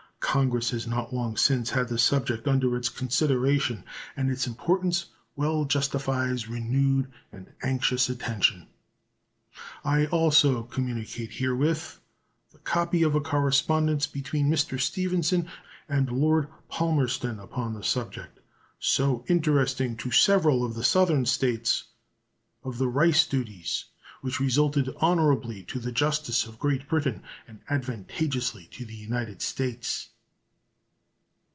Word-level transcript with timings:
Congress 0.23 0.69
has 0.69 0.87
not 0.87 1.13
long 1.13 1.35
since 1.35 1.71
had 1.71 1.89
this 1.89 2.01
subject 2.03 2.47
under 2.47 2.77
its 2.77 2.87
consideration, 2.87 3.83
and 4.15 4.29
its 4.31 4.47
importance 4.47 5.07
well 5.35 5.65
justifies 5.65 6.47
renewed 6.47 7.11
and 7.33 7.51
anxious 7.63 8.07
attention. 8.07 8.67
I 9.83 10.05
also 10.05 10.63
communicate 10.63 11.31
herewith 11.31 11.99
the 12.51 12.59
copy 12.59 13.03
of 13.03 13.13
a 13.13 13.19
correspondence 13.19 14.07
between 14.07 14.49
Mr. 14.49 14.79
Stevenson 14.79 15.49
and 15.89 16.09
Lord 16.09 16.47
Palmerston 16.69 17.37
upon 17.37 17.73
the 17.73 17.83
subject, 17.83 18.39
so 18.79 19.25
interesting 19.27 19.97
to 19.97 20.11
several 20.11 20.63
of 20.63 20.75
the 20.75 20.83
Southern 20.83 21.25
States, 21.25 21.85
of 22.63 22.77
the 22.77 22.87
rice 22.87 23.27
duties, 23.27 23.85
which 24.21 24.39
resulted 24.39 24.87
honorably 25.01 25.61
to 25.63 25.77
the 25.77 25.91
justice 25.91 26.45
of 26.45 26.57
Great 26.59 26.87
Britain 26.87 27.21
and 27.49 27.59
advantageously 27.69 28.67
to 28.71 28.85
the 28.85 28.95
United 28.95 29.41
States. 29.41 30.07